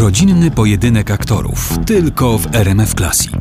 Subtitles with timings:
[0.00, 3.32] Rodzinny pojedynek aktorów tylko w RMF Classic.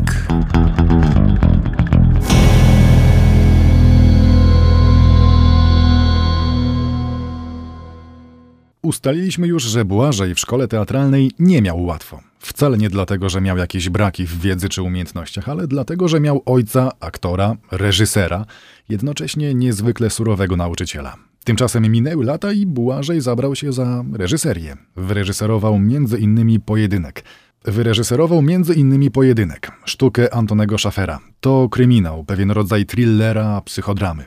[8.81, 12.19] Ustaliliśmy już, że Błażej w szkole teatralnej nie miał łatwo.
[12.39, 16.41] Wcale nie dlatego, że miał jakieś braki w wiedzy czy umiejętnościach, ale dlatego, że miał
[16.45, 18.45] ojca, aktora, reżysera,
[18.89, 21.26] jednocześnie niezwykle surowego nauczyciela.
[21.47, 24.77] Tymczasem minęły lata i Błażej zabrał się za reżyserię.
[24.95, 27.23] Wyreżyserował między innymi Pojedynek.
[27.65, 31.19] Wyreżyserował między innymi Pojedynek, sztukę Antonego Szafera.
[31.39, 34.25] To kryminał, pewien rodzaj thrillera, psychodramy.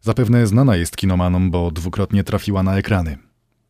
[0.00, 3.18] Zapewne znana jest kinomanom, bo dwukrotnie trafiła na ekrany.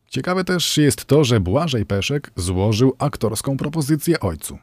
[0.07, 4.57] Ciekawe też jest to, że Błażej Peszek złożył aktorską propozycję ojcu.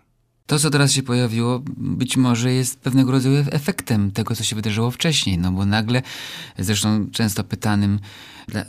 [0.47, 4.91] To, co teraz się pojawiło, być może jest pewnego rodzaju efektem tego, co się wydarzyło
[4.91, 5.39] wcześniej.
[5.39, 6.03] No bo nagle,
[6.59, 7.99] zresztą często pytanym,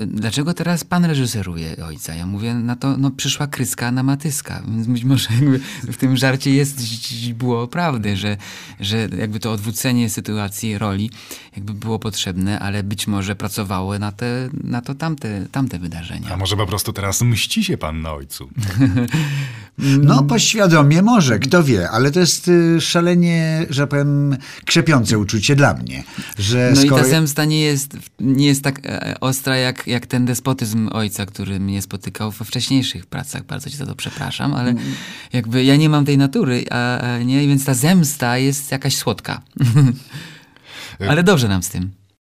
[0.07, 2.15] dlaczego teraz pan reżyseruje ojca?
[2.15, 4.63] Ja mówię, na to no, przyszła kryska na matyska.
[4.67, 5.29] Więc być może
[5.83, 6.81] w tym żarcie jest
[7.33, 8.37] było prawdy, że,
[8.79, 11.09] że jakby to odwrócenie sytuacji, roli
[11.55, 16.29] jakby było potrzebne, ale być może pracowało na, te, na to tamte, tamte wydarzenia.
[16.33, 18.49] A może po prostu teraz mści się pan na ojcu?
[19.77, 25.73] no poświadomie może, kto wie, ale to jest y, szalenie, że powiem, krzepiące uczucie dla
[25.73, 26.03] mnie.
[26.37, 26.97] Że no skoro...
[26.97, 31.25] i ta zemsta nie jest, nie jest tak e, ostra jak, jak ten despotyzm ojca,
[31.25, 33.45] który mnie spotykał we wcześniejszych pracach.
[33.45, 34.73] Bardzo ci za to przepraszam, ale
[35.33, 39.41] jakby ja nie mam tej natury, a, nie, więc ta zemsta jest jakaś słodka.
[41.09, 42.02] ale dobrze nam z tym.